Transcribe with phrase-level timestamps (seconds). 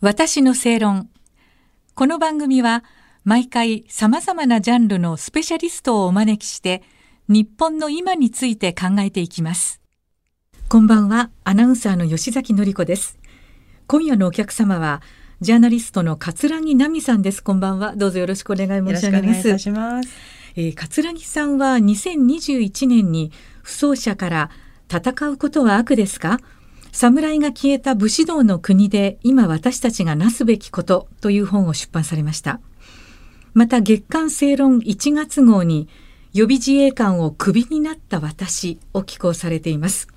[0.00, 1.10] 私の正論。
[1.96, 2.84] この番組は
[3.24, 6.84] 毎回様々なジャンルのスペシャリストをお招きして
[7.28, 9.80] 日本の今について考えていきます。
[10.68, 13.18] こんばんは、アナウンサーの吉崎のり子です。
[13.88, 15.02] 今夜のお客様は
[15.40, 17.42] ジャーナリストの桂木奈美さんです。
[17.42, 17.96] こんばんは。
[17.96, 19.58] どうぞよろしくお願い申し上げます。
[19.58, 20.08] します
[20.54, 24.50] えー、桂木さんは2021年に不走者から
[24.88, 26.38] 戦うことは悪ですか？
[26.92, 32.60] 侍が消えた武士道の国で今私たちがなすべきことという本を出版されました。
[33.54, 35.88] また月刊正論1月号に
[36.32, 40.08] 予備自衛官をクビになった私を寄稿されています。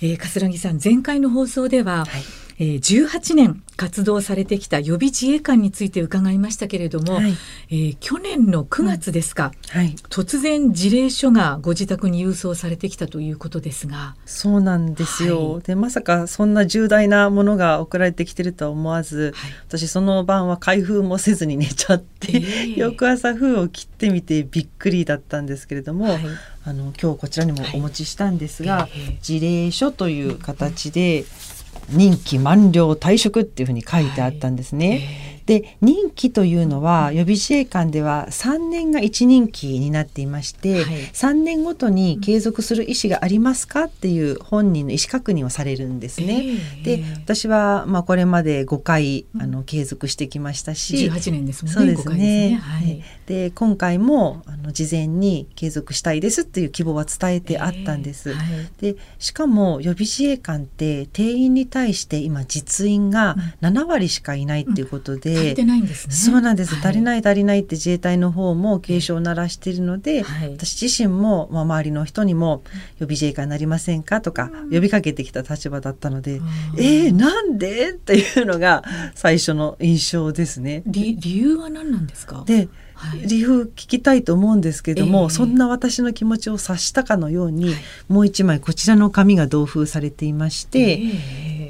[0.00, 7.34] えー、桂木さん前回の放送では、はいえー、18年活動されてきた予備自衛官について伺いましたけれども、はい、
[7.70, 14.14] えー、去年の9月ですか、うん、はい、突然辞令書がご自宅に郵送されてきたということですが。
[14.26, 26.18] そうなんですよ、はい、でまさかそんな重大なものが送られてきてるとは思わず、はい、私その晩は開封もせずに寝ちゃって、えー、 翌朝封を切ってみてびっくりだったんですけれども、
[26.64, 31.53] あの今日こちらにもお持ちしたんですが、えー、辞令書という形で、うん
[31.90, 35.33] 任期満了退職っていうふうに書いてあったんですね。
[35.46, 46.44] はいで任期というのは予備自衛官では3年が1任期になっていまして、はい、3年ごとに継続する意思がありますかっていう本人の意思確認をされるんですね。
[46.44, 51.78] えー、で私はまあこれまで5回あの継続してきましたし、18年ですもんね。
[51.78, 52.50] そうですね。
[52.50, 58.30] ねはい、で今回もあの事前に継続したいですっていう希望は伝えてあったんです。
[58.30, 65.32] えーはい、でしかも予備自衛官って定員に対して今実員が7割しかいないっていうことで。
[65.32, 66.14] うん足りてないんですね。
[66.14, 72.62] そうなんです、はい、足りない足りないって自衛隊の方も警鐘を鳴らしているので、はい、私自身も、まあ、周りの人にも
[72.98, 76.46] 予備自衛官になりませんかとか呼びかけてきた立場だったので、うん、
[76.78, 77.90] えー、なんで？
[77.90, 78.82] っていうのが
[79.14, 80.82] 最初の印象ですね。
[80.86, 82.44] 理理由は何なんですか？
[82.46, 87.74] ではい、理由聞きたいと思うんですけども、えー、そんな私の気持ちを察したかのように、はい、
[88.08, 90.96] もう一枚こちらの紙が同封されていまして、え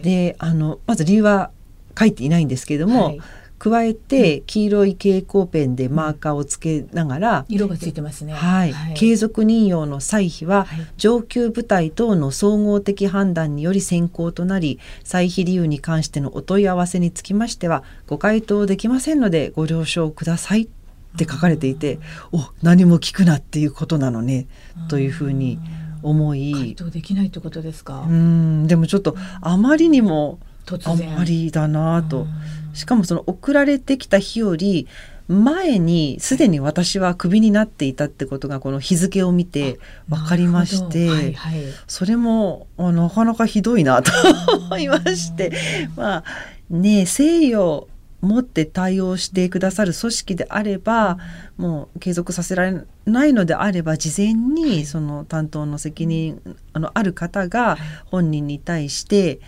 [0.00, 1.50] ー、であのまず理由は
[1.98, 3.20] 書いていないんですけれども、はい
[3.64, 10.66] 加えて黄色い蛍光ペンでマーカーをつけながら、色がついてますね、はい、はい、継続任用の歳費は、
[10.98, 20.68] 上級部隊等の総合的判断により選考となり歳費理由に関してのお問い合わせにつきましてはご回答できませんのでご了承くださいっ
[21.16, 22.00] て書かれていて
[22.32, 24.46] お何も聞くなっていうことなのね
[24.90, 25.58] というふうに
[26.02, 26.52] 思い。
[26.52, 28.04] 回答できないってことですか？
[28.06, 28.66] うん。
[28.66, 30.38] でもちょっとあまりにも
[30.84, 32.26] あまりだなと。
[32.72, 34.88] しかもその送られてきた日より
[35.28, 44.12] 前にすでに私はクビになっていたってことがこの日付を見て分かりまして、はいはい、それもなかなかひどいなと
[44.56, 45.52] 思いまして。
[45.96, 46.24] まあ
[46.70, 47.88] ね誠意を
[48.22, 51.18] 持って対応してくださる組織であれば
[51.58, 56.40] もう継続させられないのであれば事前にその担当の責任
[56.72, 57.76] あのある方が
[58.06, 59.40] 本人に対して、はい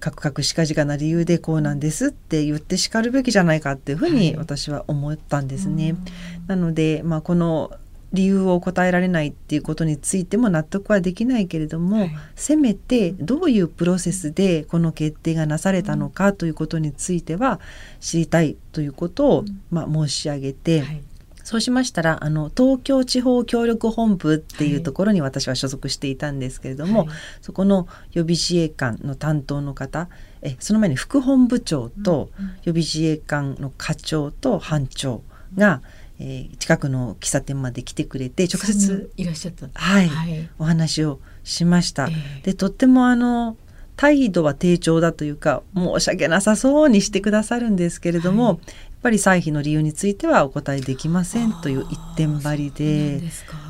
[0.00, 5.92] カクカクしかじかな理由でこうなんですって言ってしかるべきじゃないかっていうふうに私は思ったんですね。
[5.92, 6.02] はい、
[6.48, 7.70] なので、まあ、この
[8.12, 17.60] 理由を答えられないっていうことについても納得はできないけれども、はい、せめてどういうプロセスでこの決定がなされたのかということについては
[18.00, 21.02] 知りたいということを、まあ、申し上げて、はい
[21.50, 27.08] そうしましたらあの東京地方協力本部っていうところに私は所属していたんですけれども、はい、
[27.40, 30.08] そこの予備自衛官の担当の方
[30.42, 32.30] えその前に副本部長と
[32.62, 35.24] 予備自衛官の課長と班長
[35.56, 35.82] が、
[36.20, 42.06] えー、近くの喫茶店まで来てくれて直接いらっしゃった、はい、はい、お話をしました。
[42.06, 43.56] えー、でとってもあの
[44.00, 48.58] 態度は低調だというか申し訳なさそうにしてくださるんですけれども、はい、
[49.02, 53.20] ぱり歳費の理由についてはお答えできませんという一点張りで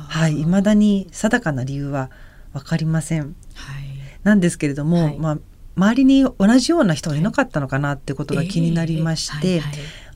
[0.07, 2.09] はい未だに定かな理由は
[2.53, 3.35] 分かりません。
[3.55, 3.83] はい、
[4.23, 5.37] なんですけれども、はい、まあ
[5.75, 9.61] 周りに同じような人がいなかったのかなってことが気になりまして、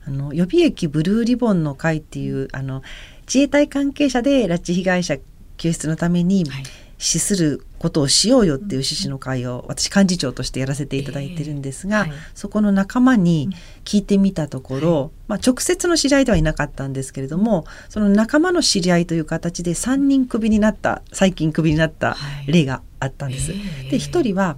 [0.06, 2.82] あの予備役ブルーリボンの会っていうあの
[3.26, 5.18] 自衛隊関係者で拉致被害者
[5.58, 6.64] 救出のために、はい
[6.98, 13.50] 資することをしようよっていう趣旨の会を私幹事長としてやらせていただいてるんですが、えーはい、そこの仲間に
[13.84, 22.16] 聞いてみたところ、はい、まあ、直接の知り合いではいなかったんですけれどもその仲間の知り合いという形で3人クビになった最近クビになった
[22.46, 23.52] 例があったんです。
[23.52, 24.56] はい、で1人は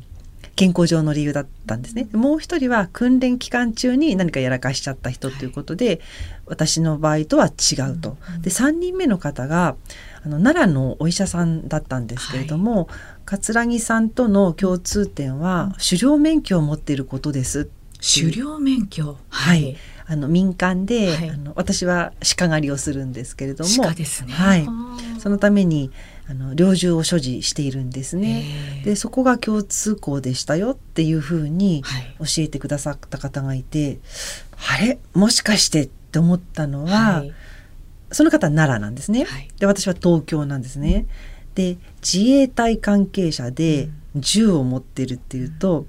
[0.58, 2.08] 健康上の理由だったんですね。
[2.12, 6.00] もう一人は訓練期間中に何かやらかしちゃった人ということで、はい、
[6.46, 8.16] 私の場合とは違うと。
[8.40, 9.76] で3人目の方が
[10.24, 12.86] あの奈良のお医者さんだったんですけれども、はい、
[13.24, 17.70] 桂木さんとの共通点は狩猟免許を持っていることです
[18.00, 19.16] 狩猟免許？
[19.28, 19.76] はい、
[20.06, 23.84] あの民間で、はい、あの私は鹿狩りをするんですけれども。
[23.84, 24.66] 鹿ですね、はい、
[25.20, 25.92] そのために
[26.30, 28.82] あの猟銃を所持しているんですね。
[28.84, 31.82] でそこが共通項でしたよっていうふうに
[32.18, 33.98] 教えてくださった方がいて、
[34.54, 34.98] はい、あれ？
[35.14, 37.32] もしかしてって思ったのは、はい、
[38.12, 39.26] その方は奈良なんですね。
[39.58, 41.06] で私は東京なんですね。
[41.54, 45.86] で自衛隊関係者で銃を持ってるっていうと、うん、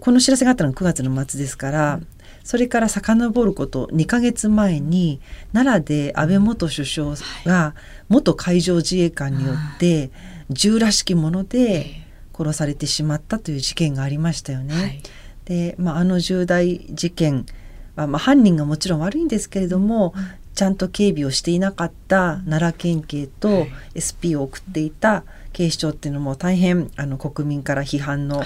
[0.00, 2.06] この知らせがあったのが9月の末ですから、うん
[2.44, 5.20] それから遡ること2ヶ月前に
[5.52, 7.74] 奈良で安倍元首相が
[8.08, 10.10] 元海上自衛官によって
[10.50, 12.02] 銃らしきもので
[12.36, 14.74] 殺されてしまったという事件がありましたよね。
[14.74, 15.02] はい、
[15.44, 17.46] で、まあ、あの重大事件
[17.94, 20.14] は、まあ、犯人がもちろん悪いんですけれども、
[20.54, 23.66] ちゃんと警備をしていなかった奈良県警と
[23.96, 28.42] SP を送っていた警視庁っていうのも大変あの国民から批判の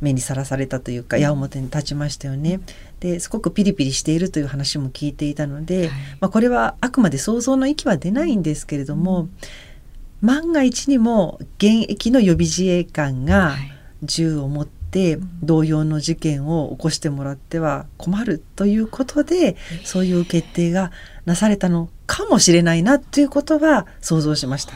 [0.00, 2.60] 目にさらされたというか矢面に立ちましたよね。
[3.00, 5.90] ですごくピリピリしているという話も聞いていたので、はい、
[6.20, 9.30] まあ、これはあくまで想像の域は出ないんですけれども、うん、
[10.20, 13.56] 万が一にも現役の予備自衛官が
[14.02, 20.92] 銃を持って同様の事件を起こしてもらっては困るということで、そういう決定が
[21.24, 24.72] なされたのかもしれないなということは想像しました。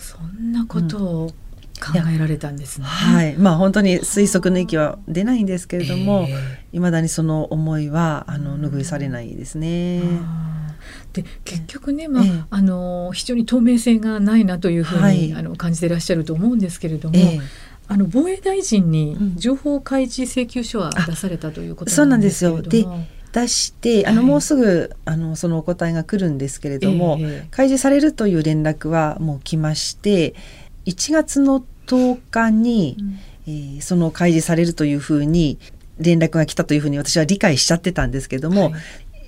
[0.00, 1.45] そんなことを、うん
[1.78, 2.86] 考えられたんですね。
[2.86, 6.28] はい、まあ本当に推測の域は出ないんですけれども、
[6.72, 10.02] い、ま、だにその思いはあの拭いされないですね。
[11.12, 17.16] で結局ね、まあ、ええ、あの非常に透明性がないなというふうに、はい、あの感じていらっしゃると思うんですけれども。
[17.16, 17.40] え
[17.88, 23.06] あの防衛大臣に情報開示請求書は出されたということなんですけれども、うん、そうなんですよ。
[23.06, 27.18] で出してあの、もうすぐあのそのお答えが来るんですけれども、
[27.50, 30.34] 開示されるという連絡はもう来まして
[30.86, 35.58] 1月の10日に、うん、えー、その開示されるというふうに
[35.98, 38.78] 連絡が来たというふうに私は理解しちゃってたんですけども、は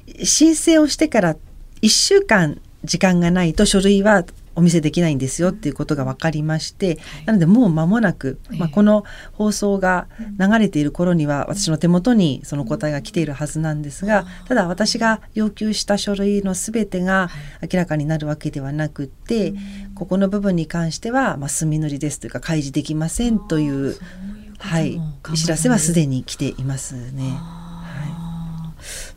[0.07, 1.37] い、申請をしてから
[1.83, 4.25] 1週間時間がないと書類は
[4.59, 17.31] お見せできないんですよっていうことが分かりまして、なのでもう間もなく、まあ、この放送が流れている頃には私の手元にその答えが来ているはずなんですがただ私が要求した書類の全てが
[17.63, 19.55] 明らかになるわけではなくって
[19.95, 23.97] ここの部分に関しては、まあ、墨塗りですというか開示できませんという
[24.59, 25.01] はい、
[25.37, 27.39] 知らせはすでに来ていますね。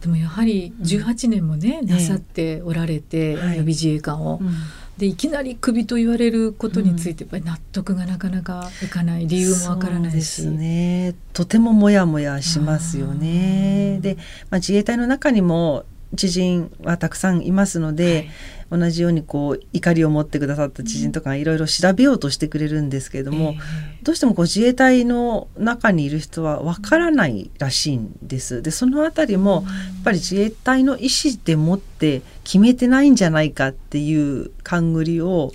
[0.01, 4.37] でもやはり18年もね、うん、なさっておられて、予備自衛官を。
[4.39, 4.53] うん
[4.97, 13.99] でいきなりクビと言われることについてやっぱり納得がなかなかいかない理由もわからないし、ね、とてもモヤモヤしますよね。
[14.01, 14.17] で、
[14.49, 15.85] まあ、自衛隊の中にも
[16.15, 18.29] 知人はたくさんいますので、
[18.69, 28.61] はい、同じようにこう怒りを持ってくださった知人とかいろいろ調べようとしてくれるんですけれども、えー、どうしてもこう自衛隊の中にいる人はわからないらしいんです。
[28.61, 29.69] でそのあたりもや
[30.01, 35.51] っぱり自衛隊の意思でもって決めてないんじゃないかっていう勘繰りを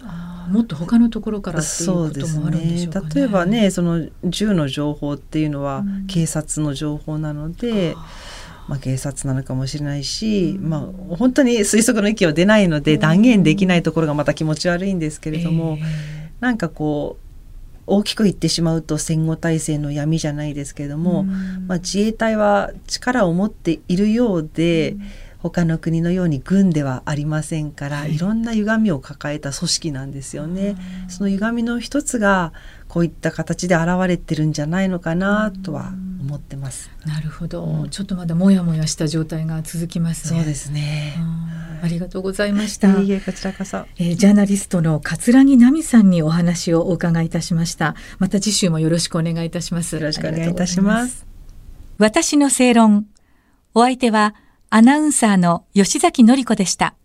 [0.48, 3.70] もっと他のところからっていうこともあるんでしょうか、ね、例えばね。
[3.70, 7.92] その銃の情報っていうのは警察の情報なので。
[7.92, 8.00] うん
[8.68, 15.86] まあ、警察なのかもしれないし、まあ、本当に推測の域は出ないので断言できないところがまた気持ち悪いんですけれども、えー、
[16.40, 17.26] なんかこう
[17.86, 24.96] 大きく言ってしまうと戦後体制の闇じゃないですけれども、まあ、自衛隊は力を持っているようで、
[25.38, 30.76] 他の国のように軍ではありませんから、はい、いろんな歪みを抱えた組織なんですよね。
[31.08, 32.52] その歪みの一つが
[32.88, 35.92] こういった形で現れてるんじゃないのかなとは
[36.26, 36.90] 思ってます。
[37.06, 40.40] なるほど、うん、ちょっとまだもやもやした状態が続きますね。
[40.40, 41.14] そうですね。
[41.82, 43.00] ありがとうございました。
[43.00, 47.94] いいえこちらこそ、えー、ジャーナリストの桂木奈美さんにお話をお伺いいたしました。
[48.18, 49.94] また次週もよろしくお願いいたします。
[49.94, 51.26] よろしくお願いいたします。
[51.98, 53.06] 私の正論。
[53.74, 54.34] お相手は
[54.68, 56.96] アナウンサーの吉崎紀子でした。